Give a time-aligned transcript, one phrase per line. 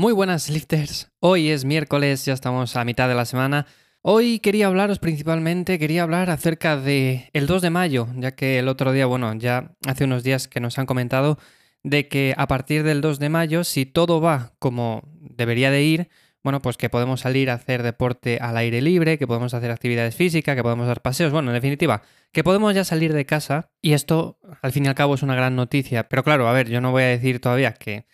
[0.00, 3.66] Muy buenas lifters, hoy es miércoles, ya estamos a mitad de la semana.
[4.00, 8.68] Hoy quería hablaros principalmente, quería hablar acerca de el 2 de mayo, ya que el
[8.68, 11.38] otro día, bueno, ya hace unos días que nos han comentado
[11.82, 16.08] de que a partir del 2 de mayo, si todo va como debería de ir,
[16.42, 20.14] bueno, pues que podemos salir a hacer deporte al aire libre, que podemos hacer actividades
[20.14, 22.00] físicas, que podemos dar paseos, bueno, en definitiva,
[22.32, 25.34] que podemos ya salir de casa y esto al fin y al cabo es una
[25.34, 26.08] gran noticia.
[26.08, 28.06] Pero claro, a ver, yo no voy a decir todavía que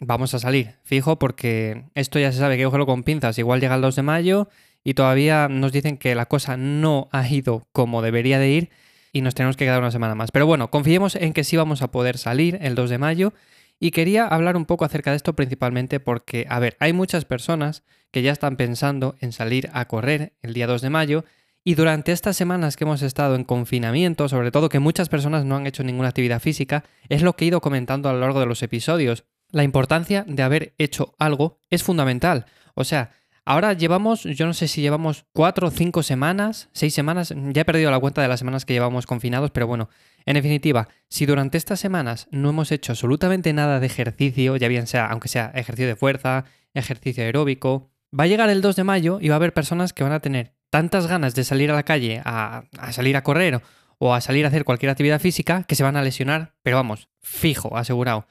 [0.00, 3.76] vamos a salir, fijo, porque esto ya se sabe que cogerlo con pinzas, igual llega
[3.76, 4.48] el 2 de mayo
[4.82, 8.70] y todavía nos dicen que la cosa no ha ido como debería de ir
[9.12, 10.30] y nos tenemos que quedar una semana más.
[10.30, 13.32] Pero bueno, confiemos en que sí vamos a poder salir el 2 de mayo
[13.78, 17.82] y quería hablar un poco acerca de esto principalmente porque, a ver, hay muchas personas
[18.10, 21.24] que ya están pensando en salir a correr el día 2 de mayo
[21.62, 25.56] y durante estas semanas que hemos estado en confinamiento, sobre todo que muchas personas no
[25.56, 28.46] han hecho ninguna actividad física, es lo que he ido comentando a lo largo de
[28.46, 29.24] los episodios.
[29.52, 32.46] La importancia de haber hecho algo es fundamental.
[32.74, 33.10] O sea,
[33.50, 37.90] Ahora llevamos, yo no sé si llevamos cuatro cinco semanas, seis semanas, ya he perdido
[37.90, 39.88] la cuenta de las semanas que llevamos confinados, pero bueno,
[40.26, 44.86] en definitiva, si durante estas semanas no hemos hecho absolutamente nada de ejercicio, ya bien
[44.86, 49.18] sea, aunque sea ejercicio de fuerza, ejercicio aeróbico, va a llegar el 2 de mayo
[49.20, 51.82] y va a haber personas que van a tener tantas ganas de salir a la
[51.82, 53.62] calle a, a salir a correr
[53.98, 57.08] o a salir a hacer cualquier actividad física que se van a lesionar, pero vamos,
[57.20, 58.26] fijo, asegurado.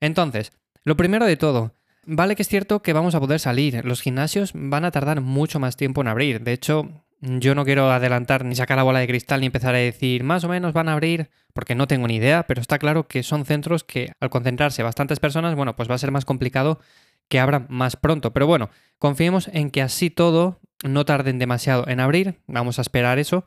[0.00, 0.52] Entonces,
[0.84, 1.72] lo primero de todo,
[2.06, 3.84] Vale que es cierto que vamos a poder salir.
[3.84, 6.42] Los gimnasios van a tardar mucho más tiempo en abrir.
[6.42, 9.78] De hecho, yo no quiero adelantar ni sacar la bola de cristal ni empezar a
[9.78, 13.08] decir más o menos van a abrir porque no tengo ni idea, pero está claro
[13.08, 16.78] que son centros que al concentrarse bastantes personas, bueno, pues va a ser más complicado
[17.28, 18.32] que abran más pronto.
[18.34, 22.40] Pero bueno, confiemos en que así todo no tarden demasiado en abrir.
[22.46, 23.46] Vamos a esperar eso.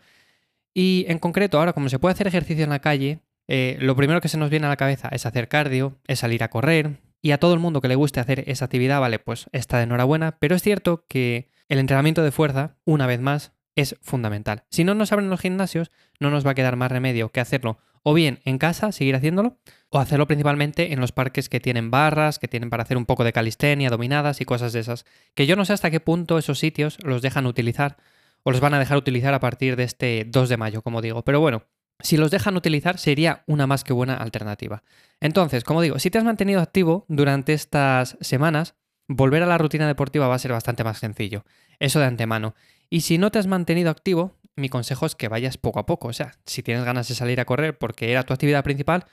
[0.74, 4.20] Y en concreto, ahora como se puede hacer ejercicio en la calle, eh, lo primero
[4.20, 7.32] que se nos viene a la cabeza es hacer cardio, es salir a correr, y
[7.32, 10.38] a todo el mundo que le guste hacer esa actividad, vale, pues está de enhorabuena,
[10.40, 14.64] pero es cierto que el entrenamiento de fuerza, una vez más, es fundamental.
[14.70, 17.78] Si no nos abren los gimnasios, no nos va a quedar más remedio que hacerlo
[18.10, 19.58] o bien en casa, seguir haciéndolo,
[19.90, 23.26] o hacerlo principalmente en los parques que tienen barras, que tienen para hacer un poco
[23.26, 26.58] de calistenia, dominadas y cosas de esas, que yo no sé hasta qué punto esos
[26.58, 27.98] sitios los dejan utilizar
[28.44, 31.24] o los van a dejar utilizar a partir de este 2 de mayo, como digo.
[31.24, 31.64] Pero bueno,
[32.00, 34.84] si los dejan utilizar sería una más que buena alternativa.
[35.20, 38.76] Entonces, como digo, si te has mantenido activo durante estas semanas,
[39.08, 41.46] volver a la rutina deportiva va a ser bastante más sencillo.
[41.80, 42.56] Eso de antemano.
[42.90, 46.08] Y si no te has mantenido activo, mi consejo es que vayas poco a poco.
[46.08, 49.06] O sea, si tienes ganas de salir a correr porque era tu actividad principal,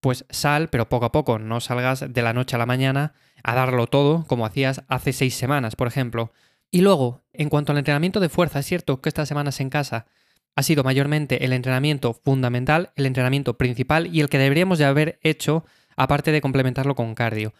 [0.00, 1.38] pues sal, pero poco a poco.
[1.38, 3.14] No salgas de la noche a la mañana
[3.44, 6.32] a darlo todo como hacías hace seis semanas, por ejemplo.
[6.70, 10.06] Y luego, en cuanto al entrenamiento de fuerza, es cierto que estas semanas en casa
[10.54, 15.18] ha sido mayormente el entrenamiento fundamental, el entrenamiento principal y el que deberíamos de haber
[15.22, 15.64] hecho
[15.96, 17.52] aparte de complementarlo con cardio.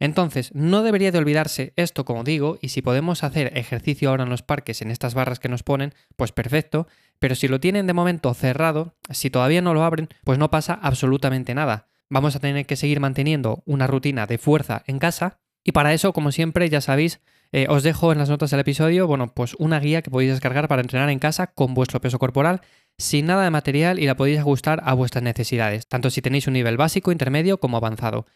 [0.00, 4.30] Entonces, no debería de olvidarse esto, como digo, y si podemos hacer ejercicio ahora en
[4.30, 6.86] los parques, en estas barras que nos ponen, pues perfecto,
[7.18, 10.78] pero si lo tienen de momento cerrado, si todavía no lo abren, pues no pasa
[10.80, 11.88] absolutamente nada.
[12.10, 16.12] Vamos a tener que seguir manteniendo una rutina de fuerza en casa, y para eso,
[16.12, 17.20] como siempre, ya sabéis,
[17.52, 20.68] eh, os dejo en las notas del episodio, bueno, pues una guía que podéis descargar
[20.68, 22.60] para entrenar en casa con vuestro peso corporal,
[22.98, 26.54] sin nada de material y la podéis ajustar a vuestras necesidades, tanto si tenéis un
[26.54, 28.26] nivel básico, intermedio como avanzado.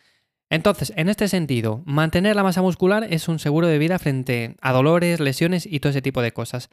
[0.49, 4.73] Entonces, en este sentido, mantener la masa muscular es un seguro de vida frente a
[4.73, 6.69] dolores, lesiones y todo ese tipo de cosas.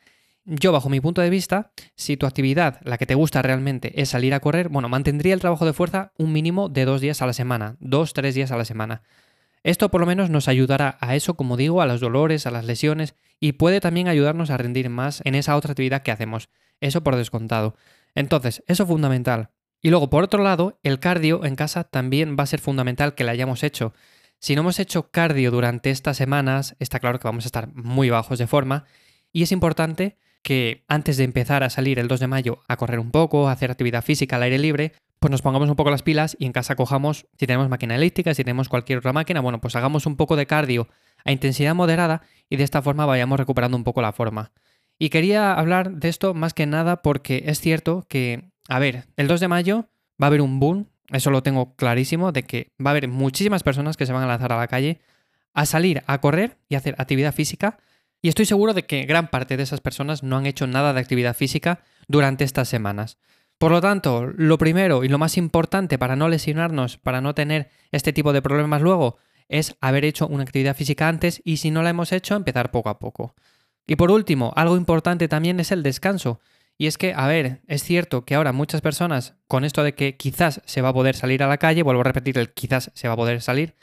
[0.46, 4.10] Yo, bajo mi punto de vista, si tu actividad, la que te gusta realmente, es
[4.10, 7.26] salir a correr, bueno, mantendría el trabajo de fuerza un mínimo de dos días a
[7.26, 9.02] la semana, dos, tres días a la semana.
[9.64, 12.66] Esto por lo menos nos ayudará a eso, como digo, a los dolores, a las
[12.66, 16.50] lesiones y puede también ayudarnos a rendir más en esa otra actividad que hacemos.
[16.80, 17.76] Eso por descontado.
[18.16, 19.50] Entonces, eso es fundamental.
[19.82, 23.24] Y luego, por otro lado, el cardio en casa también va a ser fundamental que
[23.24, 23.94] lo hayamos hecho.
[24.40, 28.10] Si no hemos hecho cardio durante estas semanas, está claro que vamos a estar muy
[28.10, 28.86] bajos de forma
[29.32, 33.00] y es importante que antes de empezar a salir el 2 de mayo a correr
[33.00, 36.02] un poco, a hacer actividad física al aire libre, pues nos pongamos un poco las
[36.02, 39.60] pilas y en casa cojamos, si tenemos máquina elíptica, si tenemos cualquier otra máquina, bueno,
[39.60, 40.88] pues hagamos un poco de cardio
[41.26, 44.52] a intensidad moderada y de esta forma vayamos recuperando un poco la forma.
[44.98, 49.28] Y quería hablar de esto más que nada porque es cierto que, a ver, el
[49.28, 49.90] 2 de mayo
[50.22, 53.64] va a haber un boom, eso lo tengo clarísimo, de que va a haber muchísimas
[53.64, 55.02] personas que se van a lanzar a la calle
[55.54, 57.78] a salir a correr y hacer actividad física.
[58.22, 61.00] Y estoy seguro de que gran parte de esas personas no han hecho nada de
[61.00, 63.18] actividad física durante estas semanas.
[63.60, 67.70] Por lo tanto, lo primero y lo más importante para no lesionarnos, para no tener
[67.92, 69.18] este tipo de problemas luego,
[69.50, 72.90] es haber hecho una actividad física antes y si no la hemos hecho, empezar poco
[72.90, 73.36] a poco.
[73.86, 76.40] Y por último, algo importante también es el descanso.
[76.78, 80.16] Y es que, a ver, es cierto que ahora muchas personas, con esto de que
[80.16, 83.10] quizás se va a poder salir a la calle, vuelvo a repetir el quizás se
[83.10, 83.76] va a poder salir,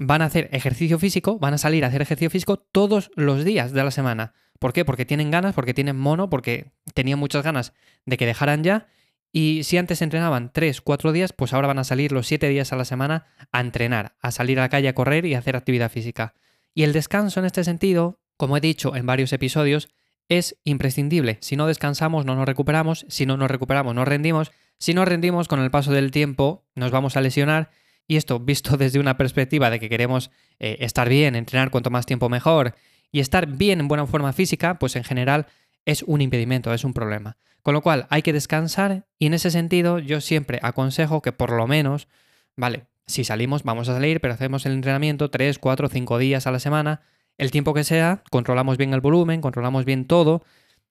[0.00, 3.72] van a hacer ejercicio físico, van a salir a hacer ejercicio físico todos los días
[3.72, 4.32] de la semana.
[4.58, 4.86] ¿Por qué?
[4.86, 7.74] Porque tienen ganas, porque tienen mono, porque tenían muchas ganas
[8.06, 8.86] de que dejaran ya.
[9.32, 12.72] Y si antes entrenaban 3, 4 días, pues ahora van a salir los 7 días
[12.72, 15.56] a la semana a entrenar, a salir a la calle a correr y a hacer
[15.56, 16.34] actividad física.
[16.74, 19.88] Y el descanso en este sentido, como he dicho en varios episodios,
[20.28, 21.38] es imprescindible.
[21.40, 23.06] Si no descansamos, no nos recuperamos.
[23.08, 24.52] Si no nos recuperamos, no rendimos.
[24.78, 27.70] Si no rendimos, con el paso del tiempo, nos vamos a lesionar
[28.06, 32.06] y esto, visto desde una perspectiva de que queremos eh, estar bien, entrenar cuanto más
[32.06, 32.74] tiempo mejor
[33.10, 35.46] y estar bien en buena forma física, pues en general
[35.84, 37.36] es un impedimento, es un problema.
[37.62, 41.52] Con lo cual hay que descansar y en ese sentido yo siempre aconsejo que por
[41.52, 42.08] lo menos,
[42.56, 46.50] vale, si salimos, vamos a salir, pero hacemos el entrenamiento 3, 4, 5 días a
[46.50, 47.02] la semana,
[47.38, 50.42] el tiempo que sea, controlamos bien el volumen, controlamos bien todo.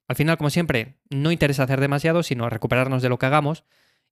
[0.07, 3.63] Al final, como siempre, no interesa hacer demasiado, sino recuperarnos de lo que hagamos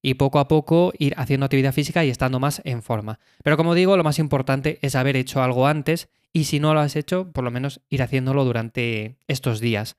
[0.02, 3.20] y poco a poco ir haciendo actividad física y estando más en forma.
[3.44, 6.80] Pero como digo, lo más importante es haber hecho algo antes y si no lo
[6.80, 9.98] has hecho, por lo menos ir haciéndolo durante estos días.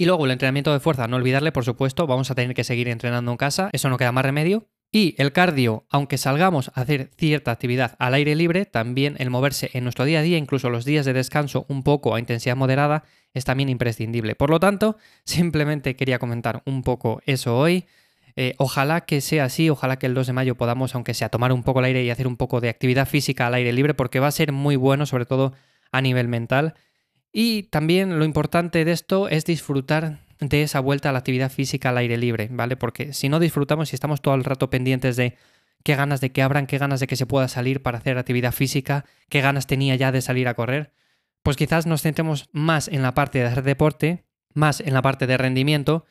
[0.00, 2.88] Y luego el entrenamiento de fuerza, no olvidarle, por supuesto, vamos a tener que seguir
[2.88, 4.66] entrenando en casa, eso no queda más remedio.
[4.90, 9.68] Y el cardio, aunque salgamos a hacer cierta actividad al aire libre, también el moverse
[9.74, 13.04] en nuestro día a día, incluso los días de descanso un poco a intensidad moderada,
[13.34, 14.34] es también imprescindible.
[14.36, 17.84] Por lo tanto, simplemente quería comentar un poco eso hoy.
[18.36, 21.52] Eh, ojalá que sea así, ojalá que el 2 de mayo podamos, aunque sea, tomar
[21.52, 24.18] un poco el aire y hacer un poco de actividad física al aire libre, porque
[24.18, 25.52] va a ser muy bueno, sobre todo
[25.92, 26.72] a nivel mental.
[27.32, 31.90] Y también lo importante de esto es disfrutar de esa vuelta a la actividad física
[31.90, 32.76] al aire libre, ¿vale?
[32.76, 35.36] Porque si no disfrutamos y estamos todo el rato pendientes de
[35.84, 38.52] qué ganas de que abran, qué ganas de que se pueda salir para hacer actividad
[38.52, 40.92] física, qué ganas tenía ya de salir a correr,
[41.42, 44.24] pues quizás nos centremos más en la parte de hacer deporte,
[44.54, 46.06] más en la parte de rendimiento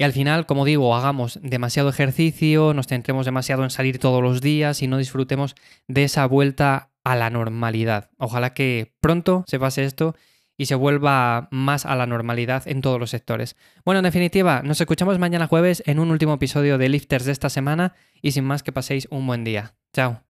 [0.00, 4.40] y al final, como digo, hagamos demasiado ejercicio, nos centremos demasiado en salir todos los
[4.40, 5.54] días y no disfrutemos
[5.88, 8.08] de esa vuelta a la normalidad.
[8.16, 10.16] Ojalá que pronto se pase esto
[10.60, 13.56] y se vuelva más a la normalidad en todos los sectores.
[13.82, 17.48] Bueno, en definitiva, nos escuchamos mañana jueves en un último episodio de Lifters de esta
[17.48, 19.72] semana y sin más que paséis un buen día.
[19.94, 20.29] Chao.